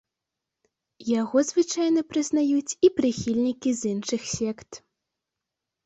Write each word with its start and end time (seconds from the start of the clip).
Яго 1.21 1.37
звычайна 1.51 2.01
прызнаюць 2.15 2.77
і 2.89 2.93
прыхільнікі 3.01 3.79
з 3.85 3.97
іншых 3.97 4.21
сект. 4.37 4.71